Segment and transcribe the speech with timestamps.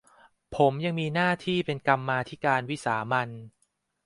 [0.55, 3.29] ผมยังมีหน้าที่เป็นกรรมาธิการวิสามัญ